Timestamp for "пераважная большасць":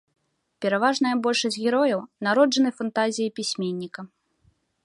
0.65-1.59